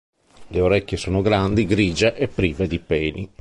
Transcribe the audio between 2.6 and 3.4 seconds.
di peli.